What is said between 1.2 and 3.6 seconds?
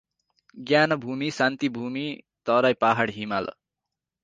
शान्तिभूमि तराई, पहाड, हिमाल